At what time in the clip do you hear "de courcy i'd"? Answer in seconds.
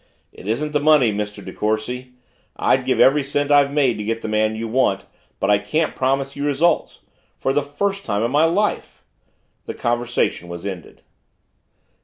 1.45-2.85